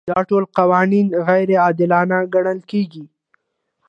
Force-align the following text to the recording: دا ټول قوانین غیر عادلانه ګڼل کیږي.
دا 0.09 0.19
ټول 0.29 0.43
قوانین 0.57 1.07
غیر 1.27 1.49
عادلانه 1.65 2.17
ګڼل 2.33 2.59
کیږي. 2.71 3.03